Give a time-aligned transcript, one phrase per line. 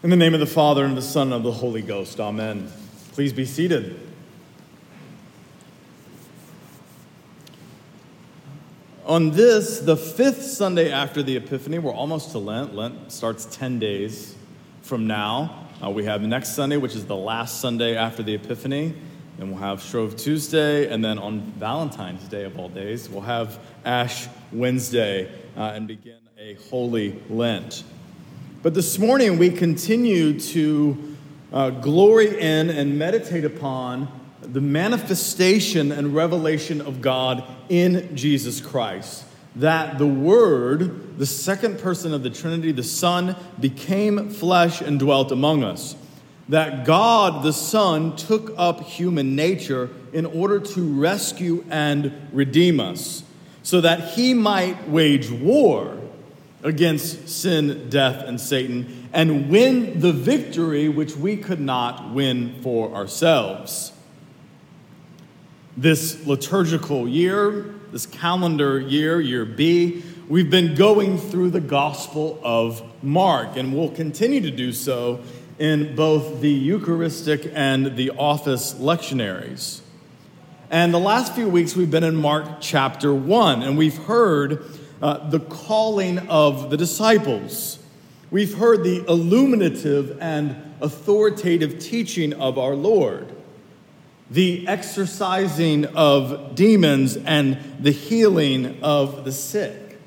[0.00, 2.20] In the name of the Father, and of the Son, and of the Holy Ghost.
[2.20, 2.70] Amen.
[3.14, 3.98] Please be seated.
[9.06, 12.76] On this, the fifth Sunday after the Epiphany, we're almost to Lent.
[12.76, 14.36] Lent starts 10 days
[14.82, 15.66] from now.
[15.84, 18.94] Uh, we have next Sunday, which is the last Sunday after the Epiphany.
[19.36, 23.58] Then we'll have Shrove Tuesday, and then on Valentine's Day of all days, we'll have
[23.84, 27.82] Ash Wednesday uh, and begin a Holy Lent.
[28.60, 31.16] But this morning we continue to
[31.52, 34.08] uh, glory in and meditate upon
[34.42, 39.24] the manifestation and revelation of God in Jesus Christ.
[39.54, 45.30] That the Word, the second person of the Trinity, the Son, became flesh and dwelt
[45.30, 45.94] among us.
[46.48, 53.22] That God, the Son, took up human nature in order to rescue and redeem us,
[53.62, 55.97] so that he might wage war
[56.62, 62.94] against sin, death, and Satan and win the victory which we could not win for
[62.94, 63.92] ourselves.
[65.76, 72.82] This liturgical year, this calendar year, year B, we've been going through the Gospel of
[73.02, 75.20] Mark, and we'll continue to do so
[75.58, 79.80] in both the Eucharistic and the office lectionaries.
[80.70, 84.64] And the last few weeks, we've been in Mark chapter 1, and we've heard
[85.00, 87.78] uh, the calling of the disciples.
[88.30, 93.34] We've heard the illuminative and authoritative teaching of our Lord,
[94.30, 99.98] the exorcising of demons, and the healing of the sick.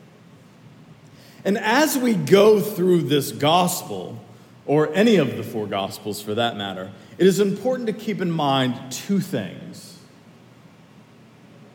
[1.43, 4.19] And as we go through this gospel,
[4.65, 8.31] or any of the four gospels for that matter, it is important to keep in
[8.31, 9.90] mind two things.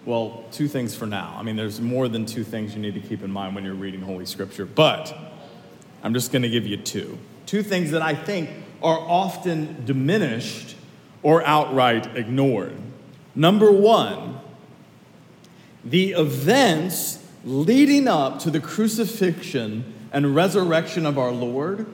[0.06, 1.34] Well, two things for now.
[1.36, 3.74] I mean, there's more than two things you need to keep in mind when you're
[3.74, 5.12] reading Holy Scripture, but
[6.04, 7.18] I'm just going to give you two.
[7.44, 8.48] Two things that I think
[8.80, 10.76] are often diminished
[11.24, 12.72] or outright ignored.
[13.34, 14.38] Number one,
[15.84, 21.84] the events leading up to the crucifixion and resurrection of our Lord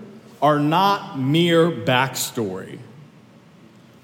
[0.43, 2.79] are not mere backstory.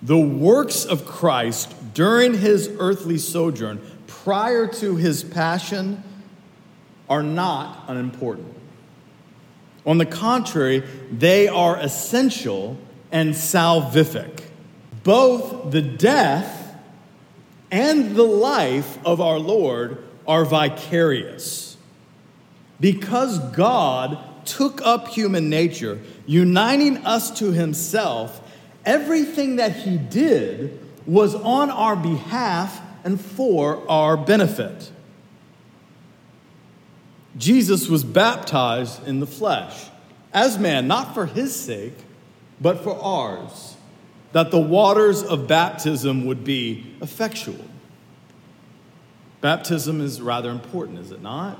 [0.00, 3.82] The works of Christ during his earthly sojourn
[4.28, 6.02] prior to his passion
[7.08, 8.54] are not unimportant.
[9.86, 10.80] On the contrary,
[11.10, 12.76] they are essential
[13.10, 14.42] and salvific.
[15.02, 16.76] Both the death
[17.70, 21.78] and the life of our Lord are vicarious.
[22.80, 28.42] Because God took up human nature, uniting us to himself,
[28.84, 34.90] everything that he did was on our behalf and for our benefit.
[37.36, 39.88] Jesus was baptized in the flesh
[40.32, 41.96] as man, not for his sake,
[42.60, 43.76] but for ours,
[44.32, 47.64] that the waters of baptism would be effectual.
[49.40, 51.58] Baptism is rather important, is it not?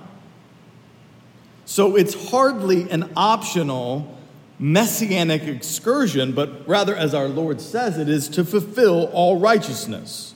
[1.65, 4.19] So it's hardly an optional
[4.59, 10.35] messianic excursion, but rather, as our Lord says, it is to fulfill all righteousness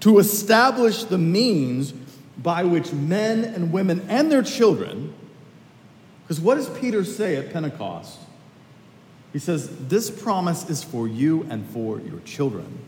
[0.00, 1.92] to establish the means
[2.38, 5.14] by which men and women and their children,
[6.22, 8.18] because what does Peter say at Pentecost?
[9.32, 12.78] He says, This promise is for you and for your children.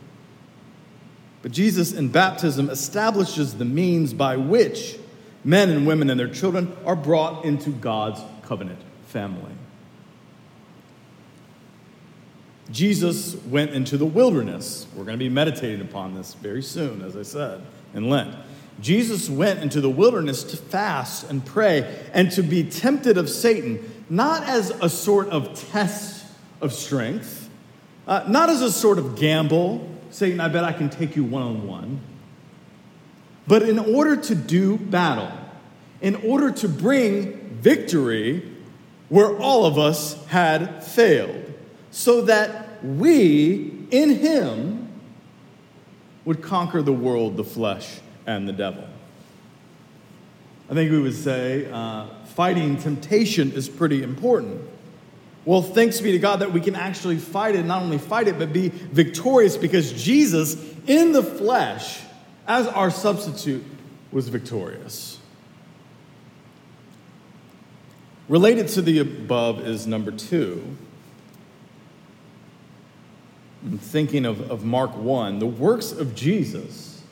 [1.43, 4.99] But Jesus in baptism establishes the means by which
[5.45, 9.53] men and women and their children are brought into God's covenant family.
[12.71, 14.87] Jesus went into the wilderness.
[14.95, 17.63] We're going to be meditating upon this very soon, as I said,
[17.95, 18.35] in Lent.
[18.81, 24.05] Jesus went into the wilderness to fast and pray and to be tempted of Satan,
[24.09, 26.27] not as a sort of test
[26.61, 27.49] of strength,
[28.07, 29.89] uh, not as a sort of gamble.
[30.11, 32.01] Satan, I bet I can take you one on one.
[33.47, 35.33] But in order to do battle,
[36.01, 38.53] in order to bring victory
[39.09, 41.48] where all of us had failed
[41.91, 44.89] so that we, in him,
[46.25, 48.85] would conquer the world, the flesh, and the devil.
[50.71, 54.61] I think we would say uh, fighting temptation is pretty important.
[55.47, 58.39] Well, thanks be to God that we can actually fight it, not only fight it,
[58.39, 62.01] but be victorious because Jesus, in the flesh,
[62.47, 63.65] as our substitute,
[64.13, 65.19] was victorious.
[68.29, 70.77] Related to the above is number two
[73.65, 77.03] I'm thinking of, of Mark 1, the works of Jesus,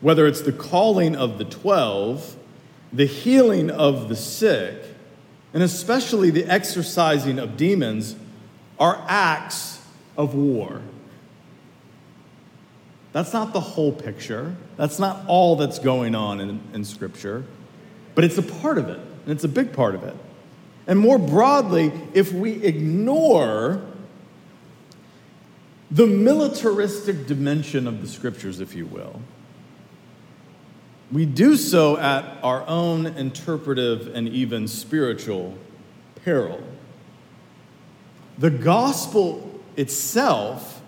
[0.00, 2.36] whether it's the calling of the 12,
[2.92, 4.82] the healing of the sick,
[5.54, 8.16] and especially the exorcising of demons,
[8.78, 9.82] are acts
[10.16, 10.82] of war.
[13.12, 14.54] That's not the whole picture.
[14.76, 17.44] That's not all that's going on in, in Scripture,
[18.14, 20.14] but it's a part of it, and it's a big part of it.
[20.86, 23.82] And more broadly, if we ignore
[25.90, 29.20] the militaristic dimension of the Scriptures, if you will,
[31.10, 35.56] we do so at our own interpretive and even spiritual
[36.24, 36.62] peril.
[38.36, 40.82] The gospel itself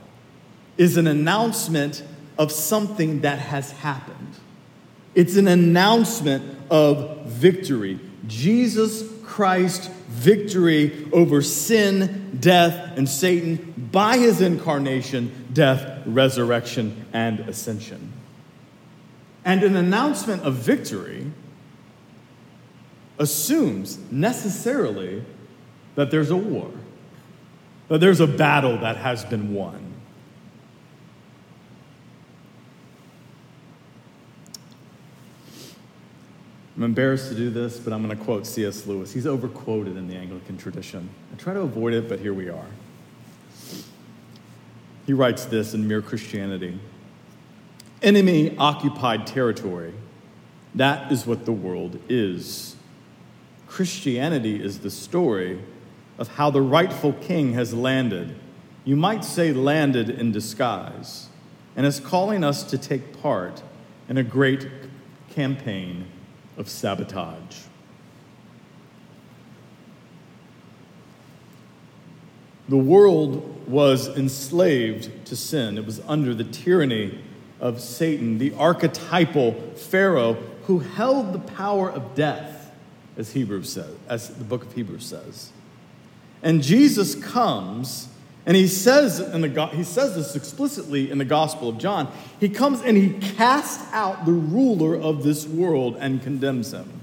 [0.76, 2.02] is an announcement
[2.38, 4.34] of something that has happened.
[5.14, 7.98] It's an announcement of victory.
[8.30, 18.12] Jesus Christ victory over sin, death, and Satan by his incarnation, death, resurrection, and ascension.
[19.44, 21.32] And an announcement of victory
[23.18, 25.24] assumes necessarily
[25.96, 26.70] that there's a war,
[27.88, 29.89] that there's a battle that has been won.
[36.80, 38.86] I'm embarrassed to do this, but I'm going to quote C.S.
[38.86, 39.12] Lewis.
[39.12, 41.10] He's overquoted in the Anglican tradition.
[41.30, 42.64] I try to avoid it, but here we are.
[45.04, 46.80] He writes this in Mere Christianity
[48.00, 49.92] Enemy occupied territory.
[50.74, 52.76] That is what the world is.
[53.66, 55.60] Christianity is the story
[56.16, 58.34] of how the rightful king has landed.
[58.86, 61.28] You might say, landed in disguise,
[61.76, 63.62] and is calling us to take part
[64.08, 64.66] in a great
[65.28, 66.06] campaign
[66.60, 67.62] of sabotage.
[72.68, 77.18] The world was enslaved to sin, it was under the tyranny
[77.58, 80.34] of Satan, the archetypal Pharaoh
[80.66, 82.70] who held the power of death,
[83.16, 85.50] as Hebrews says, as the book of Hebrews says.
[86.42, 88.08] And Jesus comes
[88.50, 92.12] and he says, in the, he says this explicitly in the Gospel of John.
[92.40, 97.00] He comes and he casts out the ruler of this world and condemns him.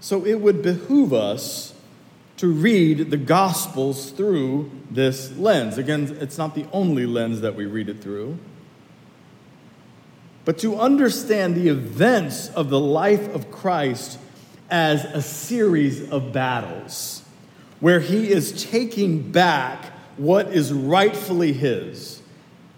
[0.00, 1.72] So it would behoove us
[2.38, 5.78] to read the Gospels through this lens.
[5.78, 8.40] Again, it's not the only lens that we read it through.
[10.44, 14.18] But to understand the events of the life of Christ
[14.68, 17.15] as a series of battles
[17.80, 22.22] where he is taking back what is rightfully his,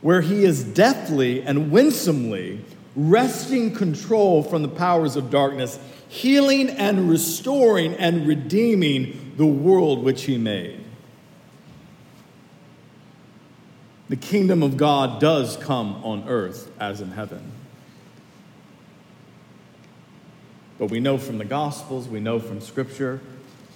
[0.00, 2.64] where he is deftly and winsomely
[2.96, 5.78] wresting control from the powers of darkness,
[6.08, 10.84] healing and restoring and redeeming the world which he made.
[14.08, 17.52] The kingdom of God does come on earth as in heaven.
[20.78, 23.20] But we know from the Gospels, we know from Scripture,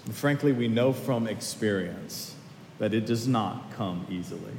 [0.05, 2.35] and frankly, we know from experience
[2.79, 4.53] that it does not come easily.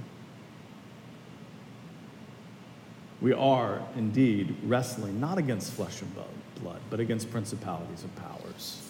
[3.22, 6.13] We are indeed wrestling not against flesh and
[6.62, 8.81] blood, but against principalities and powers.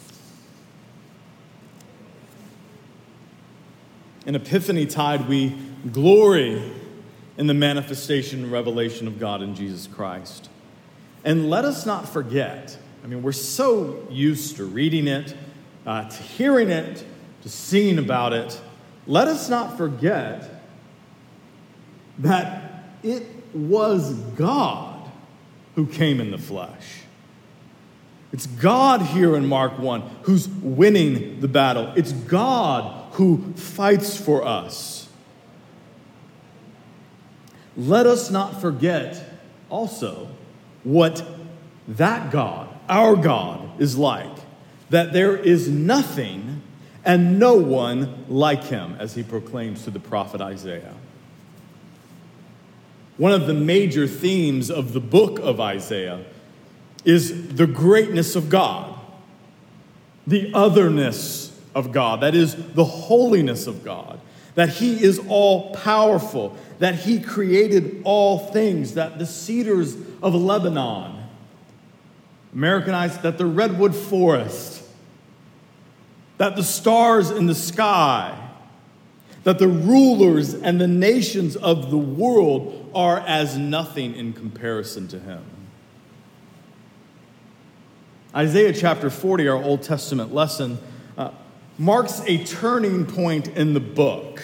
[4.26, 5.56] In Epiphany Tide, we
[5.92, 6.72] glory
[7.38, 10.50] in the manifestation and revelation of God in Jesus Christ.
[11.26, 15.36] And let us not forget, I mean, we're so used to reading it,
[15.86, 17.06] uh, to hearing it,
[17.42, 18.60] to singing about it,
[19.06, 20.64] let us not forget
[22.20, 25.12] that it was God
[25.76, 27.02] who came in the flesh.
[28.32, 31.94] It's God here in Mark 1 who's winning the battle.
[31.96, 35.08] It's God who fights for us.
[37.76, 39.24] Let us not forget
[39.70, 40.30] also
[40.84, 41.26] what
[41.88, 44.33] that God, our God, is like
[44.94, 46.62] that there is nothing
[47.04, 50.94] and no one like him, as he proclaims to the prophet Isaiah.
[53.18, 56.24] One of the major themes of the book of Isaiah
[57.04, 59.00] is the greatness of God,
[60.28, 64.20] the otherness of God, that is, the holiness of God,
[64.54, 71.24] that He is all powerful, that He created all things, that the cedars of Lebanon,
[72.54, 74.82] Americanized, that the redwood forest,
[76.38, 78.38] that the stars in the sky,
[79.44, 85.20] that the rulers and the nations of the world are as nothing in comparison to
[85.20, 85.44] him.
[88.36, 90.80] Isaiah chapter 40, our Old Testament lesson,
[91.18, 91.32] uh,
[91.78, 94.44] marks a turning point in the book.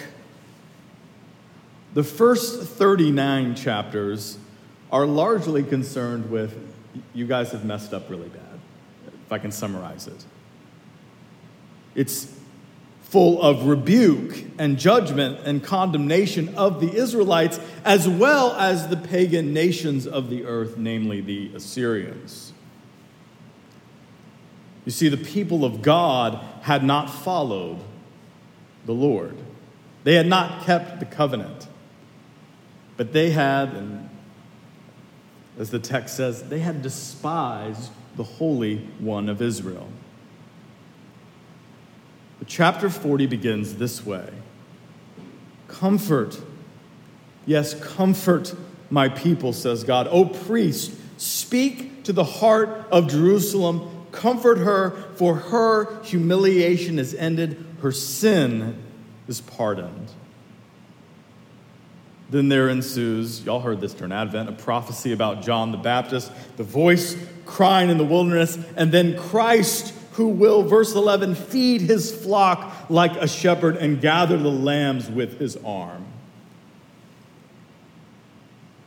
[1.94, 4.38] The first 39 chapters
[4.92, 6.56] are largely concerned with
[7.14, 8.60] you guys have messed up really bad,
[9.26, 10.24] if I can summarize it.
[11.94, 12.32] It's
[13.02, 19.52] full of rebuke and judgment and condemnation of the Israelites, as well as the pagan
[19.52, 22.52] nations of the earth, namely the Assyrians.
[24.84, 27.78] You see, the people of God had not followed
[28.86, 29.36] the Lord,
[30.04, 31.66] they had not kept the covenant,
[32.96, 34.08] but they had, and
[35.58, 39.88] as the text says, they had despised the Holy One of Israel.
[42.50, 44.28] Chapter 40 begins this way
[45.68, 46.36] Comfort,
[47.46, 48.52] yes, comfort
[48.90, 50.08] my people, says God.
[50.10, 57.64] O priest, speak to the heart of Jerusalem, comfort her, for her humiliation is ended,
[57.82, 58.82] her sin
[59.28, 60.10] is pardoned.
[62.30, 66.64] Then there ensues, y'all heard this during Advent, a prophecy about John the Baptist, the
[66.64, 67.16] voice
[67.46, 73.16] crying in the wilderness, and then Christ who will, verse 11, feed his flock like
[73.16, 76.04] a shepherd and gather the lambs with his arm.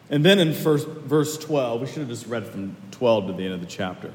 [0.09, 3.45] And then in first, verse 12, we should have just read from 12 to the
[3.45, 4.11] end of the chapter.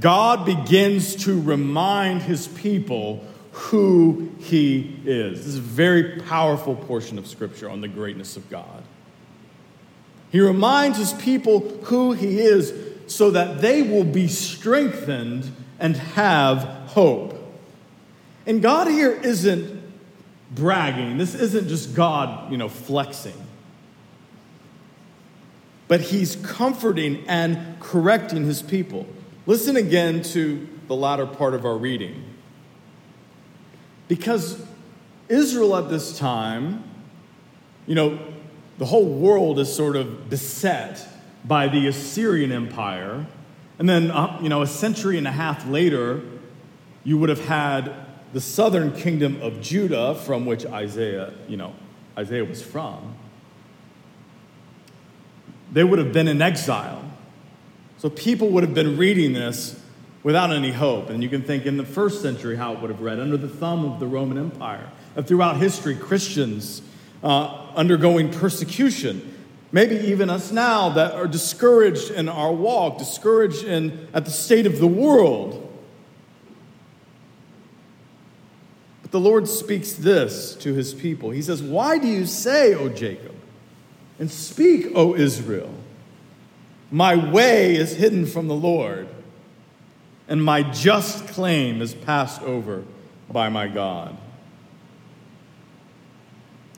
[0.00, 5.38] God begins to remind his people who he is.
[5.38, 8.82] This is a very powerful portion of Scripture on the greatness of God.
[10.30, 12.74] He reminds his people who he is
[13.06, 15.52] so that they will be strengthened
[15.84, 17.34] and have hope.
[18.46, 19.82] And God here isn't
[20.50, 21.18] bragging.
[21.18, 23.36] This isn't just God, you know, flexing.
[25.86, 29.06] But he's comforting and correcting his people.
[29.44, 32.30] Listen again to the latter part of our reading.
[34.08, 34.64] Because
[35.28, 36.82] Israel at this time,
[37.86, 38.18] you know,
[38.78, 41.06] the whole world is sort of beset
[41.44, 43.26] by the Assyrian Empire
[43.78, 46.22] and then, uh, you know, a century and a half later,
[47.02, 47.92] you would have had
[48.32, 51.74] the southern kingdom of Judah, from which Isaiah, you know,
[52.16, 53.14] Isaiah was from.
[55.72, 57.02] They would have been in exile.
[57.98, 59.80] So people would have been reading this
[60.22, 61.10] without any hope.
[61.10, 63.48] And you can think in the first century how it would have read under the
[63.48, 64.90] thumb of the Roman Empire.
[65.16, 66.82] And throughout history, Christians
[67.22, 69.33] uh, undergoing persecution
[69.74, 74.66] Maybe even us now that are discouraged in our walk, discouraged in, at the state
[74.66, 75.68] of the world.
[79.02, 81.30] But the Lord speaks this to his people.
[81.30, 83.34] He says, Why do you say, O Jacob,
[84.20, 85.74] and speak, O Israel?
[86.92, 89.08] My way is hidden from the Lord,
[90.28, 92.84] and my just claim is passed over
[93.28, 94.16] by my God.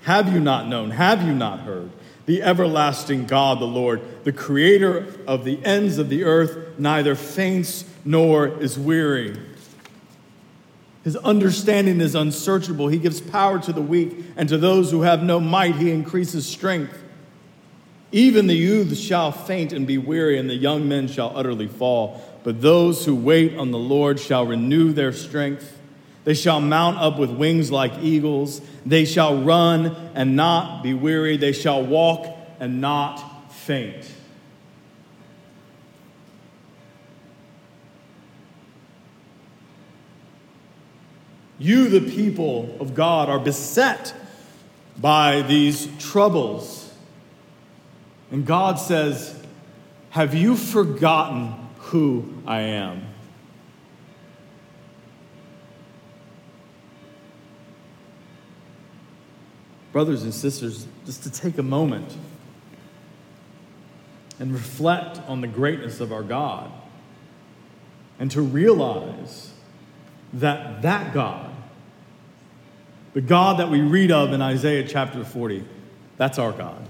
[0.04, 0.92] Have you not known?
[0.92, 1.90] Have you not heard?
[2.26, 7.84] The everlasting God, the Lord, the creator of the ends of the earth, neither faints
[8.04, 9.40] nor is weary.
[11.04, 12.88] His understanding is unsearchable.
[12.88, 16.44] He gives power to the weak, and to those who have no might, he increases
[16.46, 17.00] strength.
[18.10, 22.20] Even the youths shall faint and be weary, and the young men shall utterly fall.
[22.42, 25.75] But those who wait on the Lord shall renew their strength.
[26.26, 28.60] They shall mount up with wings like eagles.
[28.84, 31.36] They shall run and not be weary.
[31.36, 32.26] They shall walk
[32.58, 34.10] and not faint.
[41.60, 44.12] You, the people of God, are beset
[44.98, 46.92] by these troubles.
[48.32, 49.40] And God says,
[50.10, 53.05] Have you forgotten who I am?
[59.96, 62.18] Brothers and sisters, just to take a moment
[64.38, 66.70] and reflect on the greatness of our God
[68.18, 69.54] and to realize
[70.34, 71.50] that that God,
[73.14, 75.64] the God that we read of in Isaiah chapter 40,
[76.18, 76.86] that's our God.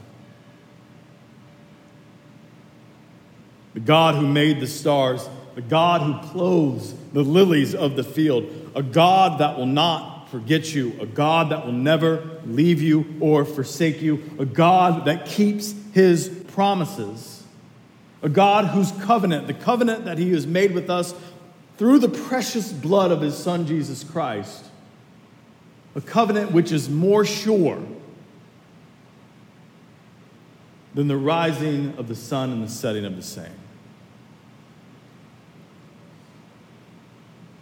[3.75, 8.73] The God who made the stars, the God who clothes the lilies of the field,
[8.75, 13.45] a God that will not forget you, a God that will never leave you or
[13.45, 17.45] forsake you, a God that keeps his promises,
[18.23, 21.15] a God whose covenant, the covenant that he has made with us
[21.79, 24.65] through the precious blood of his Son Jesus Christ,
[25.95, 27.81] a covenant which is more sure
[30.95, 33.53] than the rising of the sun and the setting of the same.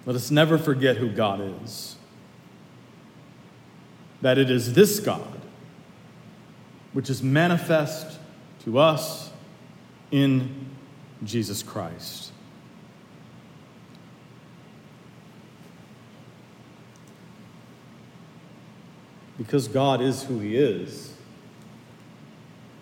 [0.06, 1.96] Let us never forget who God is
[4.24, 5.38] that it is this God
[6.94, 8.18] which is manifest
[8.64, 9.30] to us
[10.10, 10.70] in
[11.22, 12.32] Jesus Christ.
[19.36, 21.12] because God is who He is,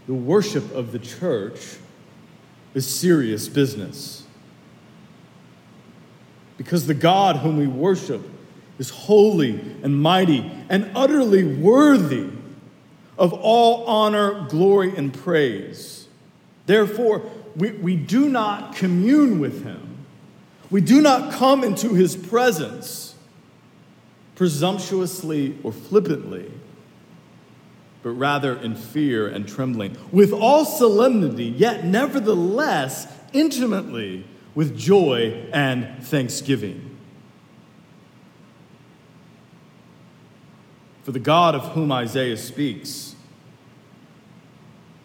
[0.06, 1.58] the worship of the church
[2.74, 4.24] is serious business.
[6.56, 8.22] Because the God whom we worship
[8.82, 12.28] is holy and mighty and utterly worthy
[13.16, 16.08] of all honor, glory, and praise.
[16.66, 17.22] Therefore,
[17.54, 19.98] we, we do not commune with him.
[20.68, 23.14] We do not come into his presence
[24.34, 26.50] presumptuously or flippantly,
[28.02, 36.02] but rather in fear and trembling, with all solemnity, yet nevertheless intimately with joy and
[36.02, 36.91] thanksgiving.
[41.04, 43.16] For the God of whom Isaiah speaks,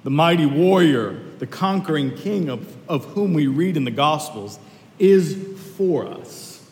[0.04, 4.60] the mighty warrior, the conquering king of, of whom we read in the Gospels,
[5.00, 5.38] is
[5.76, 6.70] for us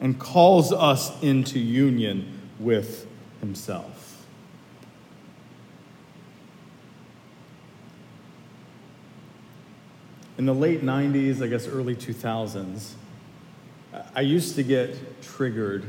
[0.00, 3.06] and calls us into union with
[3.40, 4.24] himself.
[10.38, 12.94] In the late 90s, I guess early 2000s,
[14.14, 15.84] I used to get triggered.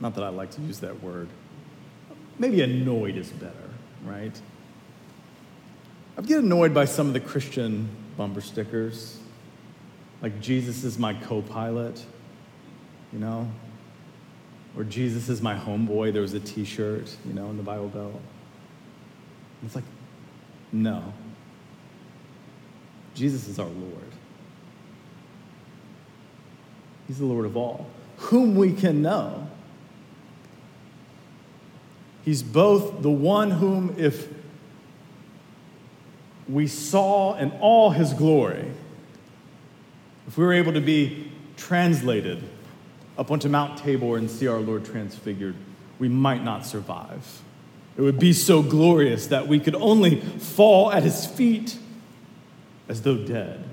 [0.00, 1.28] Not that I like to use that word.
[2.38, 3.70] Maybe annoyed is better,
[4.04, 4.38] right?
[6.16, 9.18] I get annoyed by some of the Christian bumper stickers,
[10.22, 12.04] like Jesus is my co pilot,
[13.12, 13.48] you know?
[14.76, 16.12] Or Jesus is my homeboy.
[16.12, 18.20] There was a t shirt, you know, in the Bible Belt.
[19.64, 19.84] It's like,
[20.72, 21.12] no.
[23.14, 24.12] Jesus is our Lord.
[27.06, 27.86] He's the Lord of all,
[28.16, 29.43] whom we can know.
[32.24, 34.28] He's both the one whom, if
[36.48, 38.70] we saw in all his glory,
[40.26, 42.42] if we were able to be translated
[43.18, 45.54] up onto Mount Tabor and see our Lord transfigured,
[45.98, 47.42] we might not survive.
[47.96, 51.78] It would be so glorious that we could only fall at his feet
[52.88, 53.64] as though dead.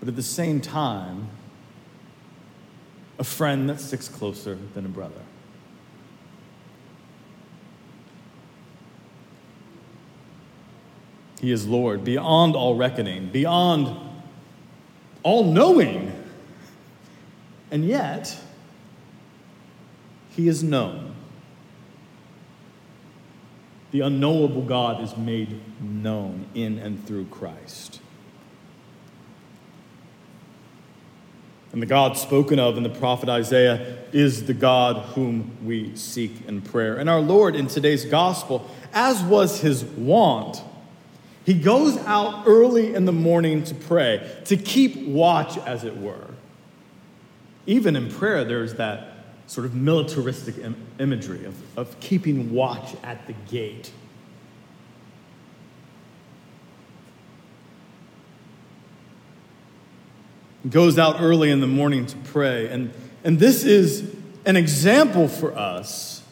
[0.00, 1.28] But at the same time,
[3.18, 5.20] a friend that sticks closer than a brother.
[11.40, 13.96] He is Lord, beyond all reckoning, beyond
[15.22, 16.12] all knowing.
[17.70, 18.38] And yet,
[20.30, 21.14] He is known.
[23.90, 28.00] The unknowable God is made known in and through Christ.
[31.72, 36.46] And the God spoken of in the prophet Isaiah is the God whom we seek
[36.46, 36.96] in prayer.
[36.96, 40.62] And our Lord in today's gospel, as was his wont,
[41.50, 46.28] he goes out early in the morning to pray, to keep watch, as it were.
[47.66, 49.16] Even in prayer, there's that
[49.48, 53.90] sort of militaristic Im- imagery of, of keeping watch at the gate.
[60.62, 62.68] He goes out early in the morning to pray.
[62.68, 62.92] And,
[63.24, 66.22] and this is an example for us,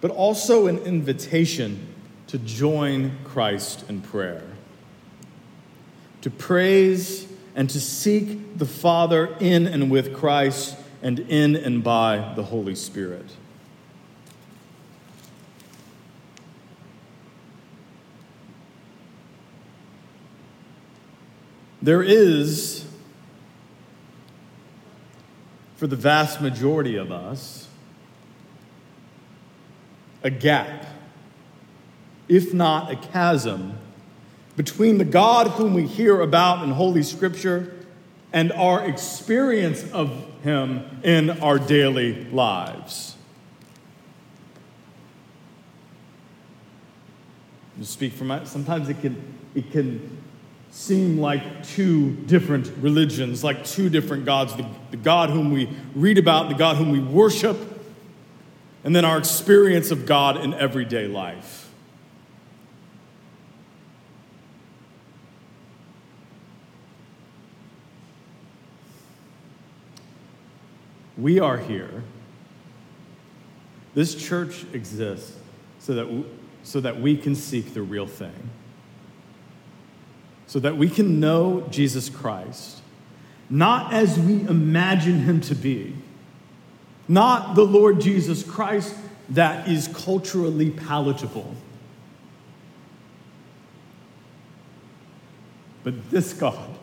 [0.00, 1.92] but also an invitation
[2.36, 4.42] to join Christ in prayer,
[6.20, 12.34] to praise and to seek the Father in and with Christ and in and by
[12.36, 13.24] the Holy Spirit.
[21.80, 22.84] There is,
[25.76, 27.66] for the vast majority of us,
[30.22, 30.95] a gap
[32.28, 33.78] if not a chasm,
[34.56, 37.74] between the God whom we hear about in Holy Scripture
[38.32, 40.10] and our experience of
[40.42, 43.16] Him in our daily lives.
[47.78, 49.22] To speak for my, sometimes it can,
[49.54, 50.18] it can
[50.70, 56.16] seem like two different religions, like two different gods the, the God whom we read
[56.16, 57.56] about, the God whom we worship,
[58.82, 61.65] and then our experience of God in everyday life.
[71.16, 72.02] We are here.
[73.94, 75.32] This church exists
[75.78, 76.24] so that, we,
[76.62, 78.50] so that we can seek the real thing,
[80.46, 82.82] so that we can know Jesus Christ,
[83.48, 85.96] not as we imagine him to be,
[87.08, 88.94] not the Lord Jesus Christ
[89.30, 91.54] that is culturally palatable,
[95.82, 96.76] but this God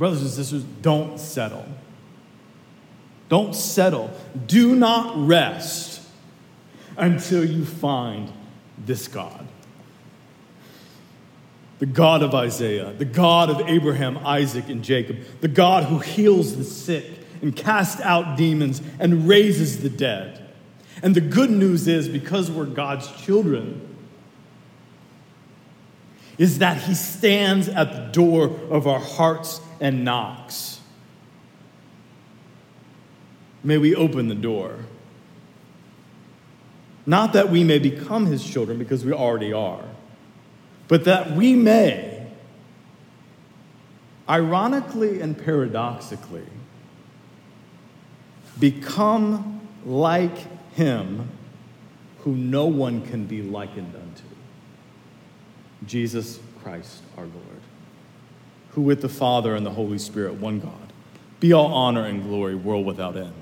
[0.00, 1.66] Brothers and sisters, don't settle.
[3.28, 4.10] Don't settle.
[4.46, 6.00] Do not rest
[6.96, 8.32] until you find
[8.78, 9.46] this God.
[11.80, 16.56] The God of Isaiah, the God of Abraham, Isaac, and Jacob, the God who heals
[16.56, 17.04] the sick
[17.42, 20.48] and casts out demons and raises the dead.
[21.02, 23.89] And the good news is because we're God's children,
[26.38, 30.80] is that He stands at the door of our hearts and knocks.
[33.62, 34.86] May we open the door.
[37.06, 39.84] Not that we may become His children, because we already are,
[40.88, 42.26] but that we may,
[44.28, 46.46] ironically and paradoxically,
[48.58, 50.36] become like
[50.74, 51.30] Him
[52.20, 54.09] who no one can be likened unto.
[55.86, 57.60] Jesus Christ our Lord,
[58.70, 60.92] who with the Father and the Holy Spirit, one God,
[61.40, 63.39] be all honor and glory, world without end.